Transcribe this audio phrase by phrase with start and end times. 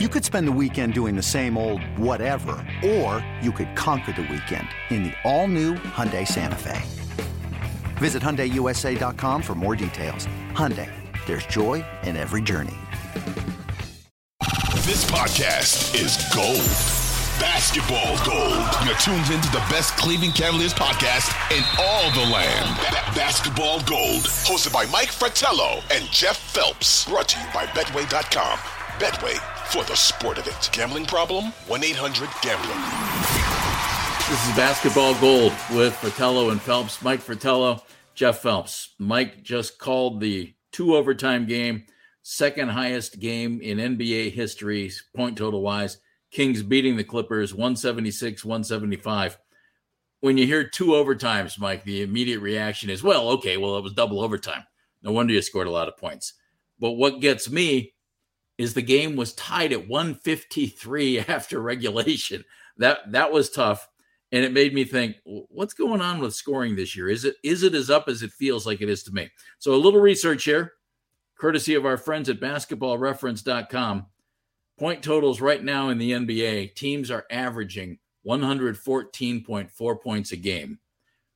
[0.00, 4.22] You could spend the weekend doing the same old whatever, or you could conquer the
[4.22, 6.82] weekend in the all-new Hyundai Santa Fe.
[7.98, 10.26] Visit HyundaiUSA.com for more details.
[10.50, 10.90] Hyundai,
[11.26, 12.74] there's joy in every journey.
[14.82, 16.58] This podcast is gold.
[17.38, 18.66] Basketball gold.
[18.84, 22.76] You're tuned into the best Cleveland Cavaliers podcast in all the land.
[22.90, 24.22] Ba- basketball gold.
[24.42, 27.08] Hosted by Mike Fratello and Jeff Phelps.
[27.08, 28.58] Brought to you by Betway.com.
[28.98, 30.68] Betway for the sport of it.
[30.72, 31.46] Gambling problem?
[31.66, 32.74] 1 800 Gambler.
[34.28, 37.02] This is Basketball Gold with Fratello and Phelps.
[37.02, 37.82] Mike Fratello,
[38.14, 38.94] Jeff Phelps.
[38.98, 41.84] Mike just called the two overtime game,
[42.22, 45.98] second highest game in NBA history, point total wise.
[46.30, 49.38] Kings beating the Clippers 176 175.
[50.20, 53.92] When you hear two overtimes, Mike, the immediate reaction is, well, okay, well, it was
[53.92, 54.64] double overtime.
[55.02, 56.32] No wonder you scored a lot of points.
[56.80, 57.93] But what gets me
[58.58, 62.44] is the game was tied at 153 after regulation.
[62.78, 63.88] That that was tough
[64.32, 67.08] and it made me think what's going on with scoring this year?
[67.08, 69.30] Is it is it as up as it feels like it is to me?
[69.58, 70.72] So a little research here
[71.38, 74.06] courtesy of our friends at basketballreference.com
[74.78, 80.78] point totals right now in the nba teams are averaging 114.4 points a game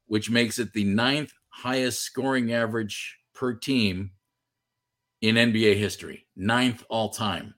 [0.07, 4.11] which makes it the ninth highest scoring average per team
[5.21, 7.55] in nba history ninth all time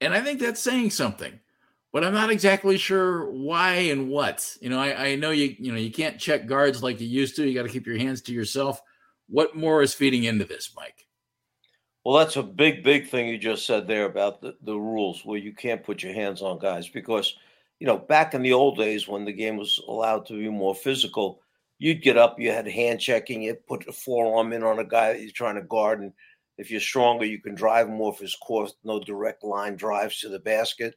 [0.00, 1.38] and i think that's saying something
[1.92, 4.56] but I'm not exactly sure why and what.
[4.60, 7.36] You know, I, I know you you know you can't check guards like you used
[7.36, 7.44] to.
[7.46, 8.80] You got to keep your hands to yourself.
[9.28, 11.06] What more is feeding into this, Mike?
[12.04, 15.38] Well, that's a big, big thing you just said there about the, the rules where
[15.38, 17.36] you can't put your hands on guys because,
[17.78, 20.74] you know, back in the old days when the game was allowed to be more
[20.74, 21.42] physical,
[21.78, 25.12] you'd get up, you had hand checking, you put a forearm in on a guy
[25.12, 26.00] that you're trying to guard.
[26.00, 26.12] And
[26.60, 30.28] if you're stronger, you can drive him off his course, no direct line drives to
[30.28, 30.94] the basket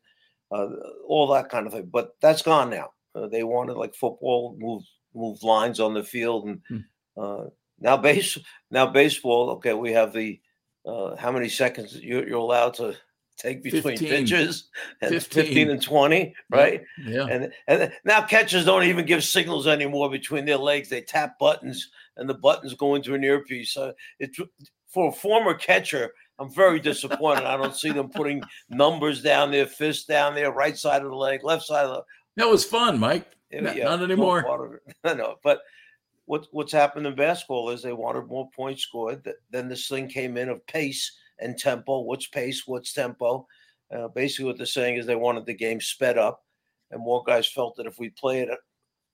[0.53, 0.67] uh,
[1.08, 1.89] all that kind of thing.
[1.92, 2.92] But that's gone now.
[3.16, 4.83] Uh, they wanted like football, move
[5.14, 6.77] move lines on the field, and hmm.
[7.21, 7.45] uh,
[7.80, 8.37] now base
[8.71, 9.52] now baseball.
[9.52, 10.39] Okay, we have the
[10.86, 12.95] uh, how many seconds you're, you're allowed to
[13.36, 14.10] take between 15.
[14.10, 14.70] pitches
[15.02, 15.43] and 15.
[15.45, 15.70] 15.
[15.71, 17.26] and 20 right yeah.
[17.26, 21.89] and and now catchers don't even give signals anymore between their legs they tap buttons
[22.17, 24.37] and the buttons go into an earpiece so it's
[24.93, 27.45] for a former catcher I'm very disappointed.
[27.45, 31.15] I don't see them putting numbers down there, fists down there, right side of the
[31.15, 32.04] leg, left side of the.
[32.37, 33.27] That was fun, Mike.
[33.52, 34.81] Not, yeah, not anymore.
[35.05, 35.61] Know, but
[36.26, 39.30] what what's happened in basketball is they wanted more points scored.
[39.52, 41.99] Then this thing came in of pace and tempo.
[41.99, 42.64] What's pace?
[42.65, 43.48] What's tempo?
[43.95, 46.43] Uh, basically, what they're saying is they wanted the game sped up,
[46.89, 48.58] and more guys felt that if we play at a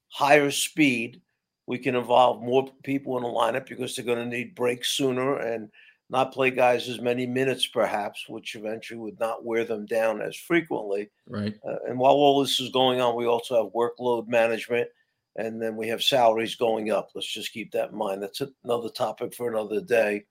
[0.08, 1.22] higher speed,
[1.70, 5.38] we can involve more people in the lineup because they're going to need breaks sooner
[5.38, 5.70] and
[6.10, 10.36] not play guys as many minutes, perhaps, which eventually would not wear them down as
[10.36, 11.12] frequently.
[11.28, 11.54] Right.
[11.64, 14.90] Uh, and while all this is going on, we also have workload management,
[15.36, 17.12] and then we have salaries going up.
[17.14, 18.24] Let's just keep that in mind.
[18.24, 20.26] That's another topic for another day.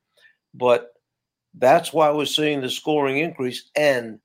[0.54, 0.90] But
[1.54, 4.18] that's why we're seeing the scoring increase and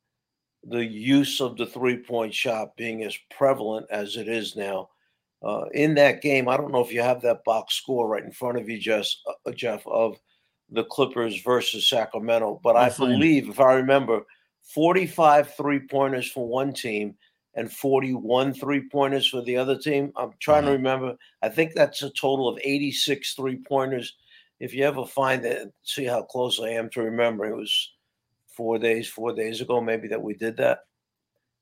[0.63, 4.89] the use of the three point shot being as prevalent as it is now.
[5.43, 8.31] Uh, in that game, I don't know if you have that box score right in
[8.31, 9.07] front of you, Jeff,
[9.45, 10.17] uh, Jeff of–
[10.73, 12.59] the Clippers versus Sacramento.
[12.63, 14.25] But I believe, if I remember,
[14.63, 17.15] 45 three pointers for one team
[17.55, 20.11] and 41 three pointers for the other team.
[20.15, 20.77] I'm trying to uh-huh.
[20.77, 21.15] remember.
[21.41, 24.15] I think that's a total of 86 three pointers.
[24.59, 27.45] If you ever find it, see how close I am to remember.
[27.45, 27.93] It was
[28.47, 30.79] four days, four days ago, maybe that we did that.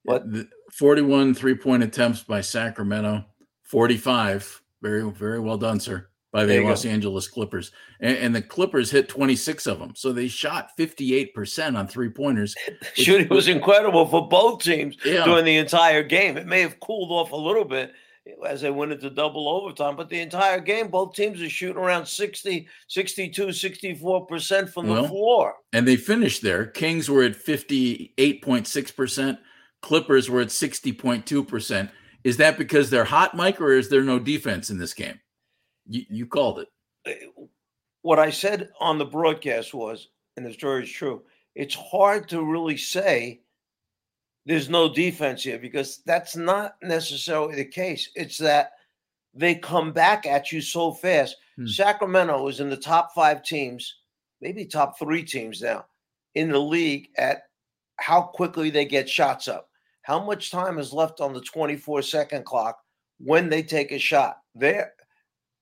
[0.05, 0.23] But
[0.71, 3.25] 41 three point attempts by Sacramento,
[3.71, 4.61] 45.
[4.81, 6.89] Very, very well done, sir by the Los go.
[6.89, 7.71] Angeles Clippers.
[7.99, 9.93] And, and, the Clippers hit 26 of them.
[9.95, 12.55] So they shot 58% on three pointers.
[12.93, 15.25] Shooting was incredible for both teams yeah.
[15.25, 16.37] during the entire game.
[16.37, 17.91] It may have cooled off a little bit
[18.47, 22.05] as they went into double overtime, but the entire game, both teams are shooting around
[22.05, 25.55] 60, 62, 64% from the floor.
[25.73, 26.67] And they finished there.
[26.67, 29.37] Kings were at 58.6%,
[29.81, 31.90] Clippers were at 60.2%.
[32.23, 35.20] Is that because they're hot, Mike, or is there no defense in this game?
[35.88, 37.29] You, you called it.
[38.03, 41.23] What I said on the broadcast was, and the story is true,
[41.56, 43.41] it's hard to really say
[44.46, 48.09] there's no defense here because that's not necessarily the case.
[48.16, 48.72] It's that
[49.34, 51.38] they come back at you so fast.
[51.58, 51.68] Hmm.
[51.68, 53.96] Sacramento is in the top five teams,
[54.41, 55.85] maybe top three teams now
[56.35, 57.44] in the league at
[57.97, 59.70] how quickly they get shots up.
[60.03, 62.79] How much time is left on the 24 second clock
[63.19, 64.37] when they take a shot?
[64.55, 64.93] There,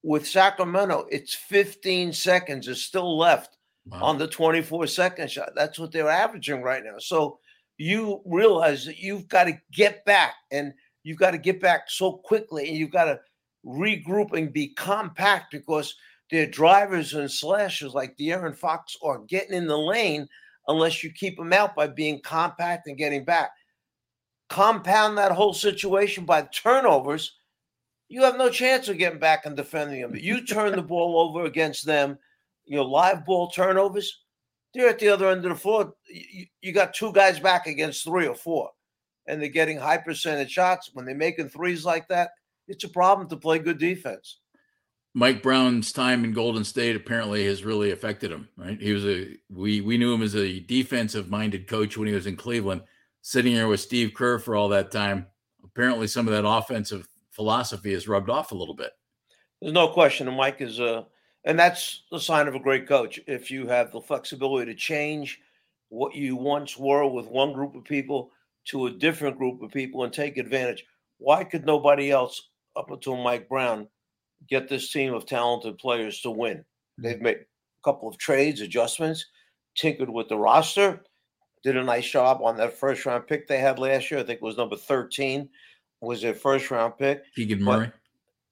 [0.03, 3.57] with Sacramento, it's 15 seconds is still left
[3.87, 4.01] wow.
[4.01, 5.51] on the 24 second shot.
[5.55, 6.99] That's what they're averaging right now.
[6.99, 7.39] So
[7.77, 12.13] you realize that you've got to get back and you've got to get back so
[12.13, 13.19] quickly and you've got to
[13.65, 15.95] regroup and be compact because
[16.31, 20.27] their drivers and slashers like De'Aaron Fox are getting in the lane
[20.67, 23.51] unless you keep them out by being compact and getting back.
[24.49, 27.37] Compound that whole situation by turnovers,
[28.07, 30.15] you have no chance of getting back and defending them.
[30.15, 32.17] You turn the ball over against them,
[32.65, 34.23] you know, live ball turnovers,
[34.73, 35.93] they're at the other end of the floor.
[36.07, 38.69] You, you got two guys back against three or four,
[39.27, 40.91] and they're getting high percentage shots.
[40.93, 42.31] When they're making threes like that,
[42.67, 44.39] it's a problem to play good defense.
[45.15, 48.79] Mike Brown's time in Golden State apparently has really affected him, right?
[48.79, 52.27] He was a we we knew him as a defensive minded coach when he was
[52.27, 52.83] in Cleveland,
[53.21, 55.27] sitting here with Steve Kerr for all that time.
[55.63, 58.91] Apparently some of that offensive philosophy has rubbed off a little bit.
[59.61, 61.05] There's no question and Mike is a
[61.45, 63.19] and that's the sign of a great coach.
[63.25, 65.39] If you have the flexibility to change
[65.87, 68.31] what you once were with one group of people
[68.65, 70.85] to a different group of people and take advantage.
[71.17, 73.87] Why could nobody else up until Mike Brown
[74.47, 76.63] get this team of talented players to win.
[76.97, 79.25] They've made a couple of trades, adjustments,
[79.75, 81.03] tinkered with the roster,
[81.63, 84.19] did a nice job on that first round pick they had last year.
[84.19, 85.49] I think it was number 13,
[86.01, 87.23] was their first round pick.
[87.35, 87.87] Keegan Murray.
[87.87, 87.93] But,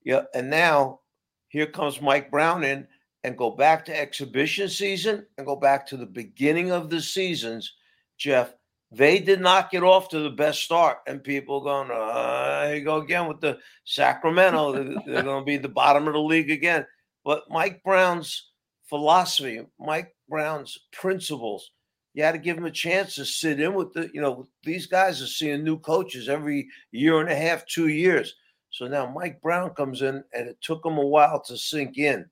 [0.03, 0.21] yeah.
[0.33, 1.01] And now
[1.49, 2.87] here comes Mike Brown in
[3.23, 7.73] and go back to exhibition season and go back to the beginning of the seasons,
[8.17, 8.53] Jeff.
[8.89, 12.85] They did not get off to the best start, and people going, uh, here you
[12.85, 14.71] go again with the Sacramento.
[15.05, 16.85] they're, going to be the bottom of the league again.
[17.25, 18.51] But Mike Brown's
[18.87, 21.71] philosophy, Mike Brown's principles,
[22.13, 24.87] you had to give him a chance to sit in with the, you know, these
[24.87, 28.33] guys are seeing new coaches every year and a half, two years.
[28.69, 32.25] So now Mike Brown comes in, and it took him a while to sink in,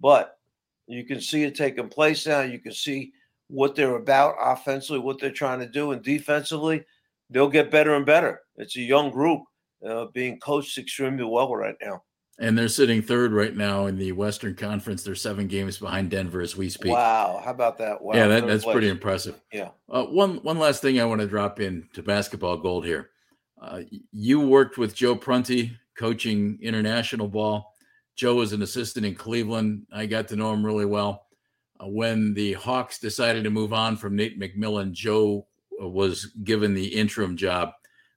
[0.00, 0.38] but
[0.86, 2.40] you can see it taking place now.
[2.40, 3.12] You can see
[3.48, 6.84] what they're about offensively, what they're trying to do, and defensively,
[7.30, 8.40] they'll get better and better.
[8.56, 9.42] It's a young group
[9.86, 12.02] uh, being coached extremely well right now.
[12.40, 15.02] And they're sitting third right now in the Western Conference.
[15.02, 16.92] They're seven games behind Denver as we speak.
[16.92, 18.00] Wow, how about that?
[18.00, 18.74] Wow, yeah, that, that's place.
[18.74, 19.40] pretty impressive.
[19.52, 19.70] Yeah.
[19.88, 23.10] Uh, one one last thing I want to drop in to basketball gold here.
[23.60, 23.80] Uh,
[24.12, 27.74] you worked with Joe Prunty coaching international ball.
[28.14, 29.86] Joe was an assistant in Cleveland.
[29.92, 31.26] I got to know him really well.
[31.80, 35.46] Uh, when the Hawks decided to move on from Nate McMillan, Joe
[35.82, 37.72] uh, was given the interim job.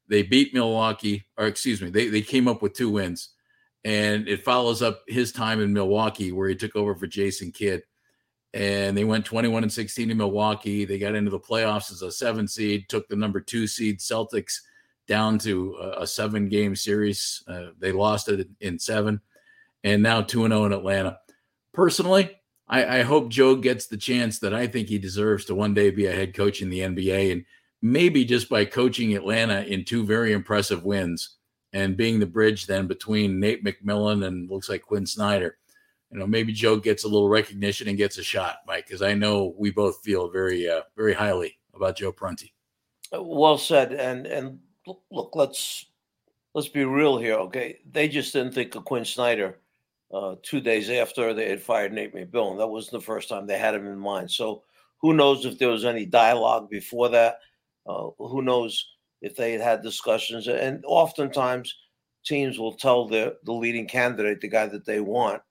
[0.08, 3.30] They beat Milwaukee, or excuse me, they, they came up with two wins.
[3.84, 7.84] And it follows up his time in Milwaukee, where he took over for Jason Kidd.
[8.54, 10.86] And they went 21 and 16 in Milwaukee.
[10.86, 14.60] They got into the playoffs as a seven seed, took the number two seed Celtics
[15.08, 17.44] down to a, seven game series.
[17.48, 19.20] Uh, they lost it in seven,
[19.84, 21.20] and now 2 0 in Atlanta.
[21.74, 25.74] Personally, I, I hope Joe gets the chance that I think he deserves to one
[25.74, 27.32] day be a head coach in the NBA.
[27.32, 27.46] And
[27.82, 31.38] maybe just by coaching Atlanta in two very impressive wins
[31.74, 35.58] and being the bridge then between Nate McMillan and looks like Quin Snyder,
[36.12, 39.14] you know, maybe Joe gets a little recognition and gets a shot, Mike, because I
[39.14, 42.54] know we both feel very, uh, very highly about Joe Prunty.
[43.14, 43.94] Well said.
[43.94, 44.60] And and
[45.10, 45.86] look, let's
[46.54, 47.80] let's be real here, okay?
[47.90, 49.60] They just didn't think of Quin Snyder
[50.14, 52.58] uh, two days after they had fired Nate McMillan.
[52.58, 54.30] That wasn't the first time they had him in mind.
[54.32, 54.64] So
[54.98, 57.40] who knows if there was any dialogue before that?
[57.88, 58.86] Uh, who knows
[59.22, 60.48] if they had had discussions?
[60.48, 61.74] And oftentimes,
[62.26, 65.42] teams will tell the the leading candidate, the guy that they want,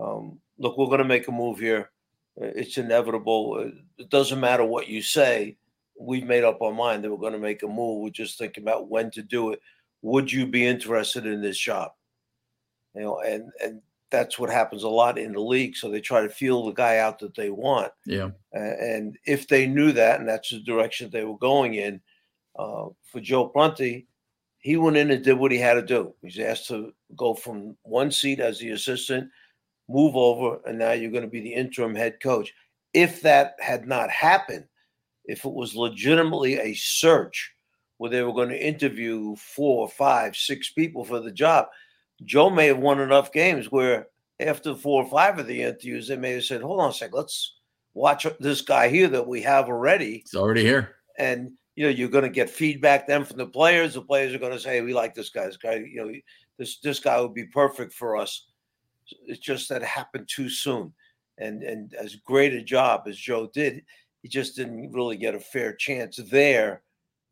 [0.00, 1.90] um, look, we're going to make a move here.
[2.36, 3.70] It's inevitable.
[3.98, 5.56] It doesn't matter what you say.
[6.00, 8.02] We've made up our mind that we're going to make a move.
[8.02, 9.60] We're just thinking about when to do it.
[10.02, 11.90] Would you be interested in this job?
[12.94, 15.76] You know, and and that's what happens a lot in the league.
[15.76, 17.92] So they try to feel the guy out that they want.
[18.06, 18.30] Yeah.
[18.52, 22.00] and if they knew that, and that's the direction they were going in,
[22.58, 24.06] uh, for Joe Prunty,
[24.58, 26.14] he went in and did what he had to do.
[26.22, 29.30] He's asked to go from one seat as the assistant,
[29.88, 32.52] move over, and now you're going to be the interim head coach.
[32.92, 34.64] If that had not happened,
[35.24, 37.52] if it was legitimately a search
[37.98, 41.66] where they were going to interview four, five, six people for the job,
[42.24, 44.08] Joe may have won enough games where
[44.40, 47.12] after four or five of the interviews, they may have said, "Hold on a sec,
[47.12, 47.54] let's
[47.94, 52.08] watch this guy here that we have already." He's already here, and you know you're
[52.08, 53.94] going to get feedback then from the players.
[53.94, 55.46] The players are going to say, "We like this guy.
[55.46, 56.12] This guy, you know,
[56.58, 58.48] this this guy would be perfect for us."
[59.26, 60.92] It's just that it happened too soon,
[61.38, 63.84] and and as great a job as Joe did,
[64.22, 66.82] he just didn't really get a fair chance there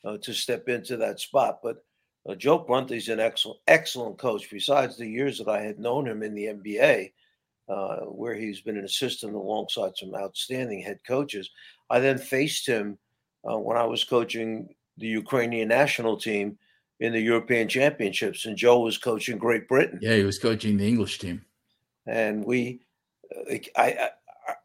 [0.05, 1.59] uh, to step into that spot.
[1.61, 1.79] But
[2.29, 4.49] uh, Joe Prunty's an excellent, excellent coach.
[4.49, 7.13] Besides the years that I had known him in the NBA,
[7.69, 11.51] uh, where he's been an assistant alongside some outstanding head coaches,
[11.91, 12.97] I then faced him
[13.49, 16.59] uh, when I was coaching the Ukrainian national team
[17.01, 19.99] in the European Championships, and Joe was coaching Great Britain.
[20.01, 21.45] Yeah, he was coaching the English team.
[22.07, 22.81] And we,
[23.35, 24.11] uh, I, I,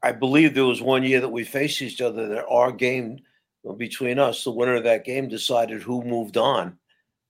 [0.03, 3.19] I believe there was one year that we faced each other that our game
[3.77, 6.77] between us, the winner of that game decided who moved on.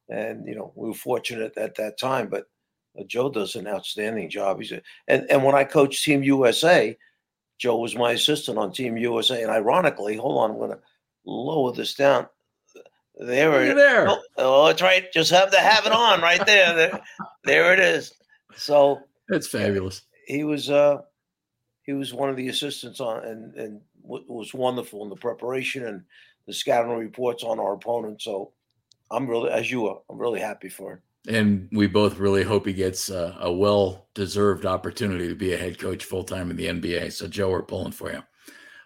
[0.10, 2.46] And, you know, we were fortunate at that time, but
[3.00, 4.60] uh, Joe does an outstanding job.
[4.60, 6.98] He's a, and, and when I coached Team USA,
[7.58, 9.42] Joe was my assistant on Team USA.
[9.42, 10.80] And ironically, hold on, I'm to
[11.26, 12.28] lower this down.
[13.18, 13.76] There it is.
[13.76, 14.10] There.
[14.10, 15.12] Oh, oh, that's right.
[15.14, 16.74] Just have to have it on right there.
[16.76, 17.02] there.
[17.44, 18.14] There it is.
[18.56, 20.04] So that's fabulous.
[20.26, 21.02] He was uh
[21.84, 26.04] he was one of the assistants on and and was wonderful in the preparation and
[26.48, 28.22] the scouting reports on our opponent.
[28.22, 28.52] So
[29.12, 31.02] I'm really, as you are, I'm really happy for him.
[31.28, 35.58] And we both really hope he gets a, a well deserved opportunity to be a
[35.58, 37.12] head coach full time in the NBA.
[37.14, 38.24] So, Joe, we're pulling for you.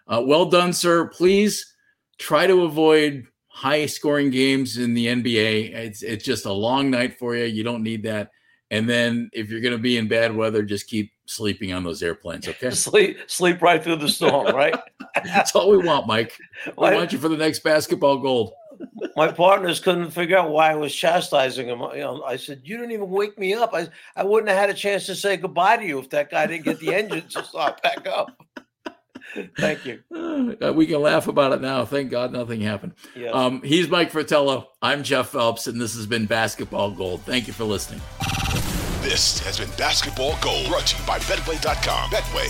[0.08, 1.08] Uh, well done, sir.
[1.08, 1.75] Please
[2.17, 5.74] try to avoid high scoring games in the NBA.
[5.74, 7.45] It's, it's just a long night for you.
[7.45, 8.31] You don't need that.
[8.72, 12.01] And then if you're going to be in bad weather, just keep sleeping on those
[12.03, 12.48] airplanes.
[12.48, 12.69] Okay.
[12.72, 14.75] sleep, sleep right through the storm, right?
[15.24, 16.38] That's all we want, Mike.
[16.77, 18.53] We want you for the next basketball gold.
[19.15, 21.79] My partners couldn't figure out why I was chastising him.
[21.93, 23.74] You know, I said, "You didn't even wake me up.
[23.74, 26.45] I, I wouldn't have had a chance to say goodbye to you if that guy
[26.45, 28.45] didn't get the engine to start back up."
[29.58, 30.00] Thank you.
[30.62, 31.86] Uh, we can laugh about it now.
[31.86, 32.94] Thank God nothing happened.
[33.15, 33.34] Yes.
[33.34, 34.70] Um, he's Mike Fratello.
[34.82, 37.22] I'm Jeff Phelps, and this has been Basketball Gold.
[37.24, 38.01] Thank you for listening.
[39.01, 42.10] This has been Basketball Gold, brought to you by Betway.com.
[42.10, 42.48] Betway,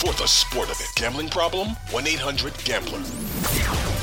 [0.00, 0.88] for the sport of it.
[0.96, 1.68] Gambling problem?
[1.90, 3.93] 1 800 Gambler.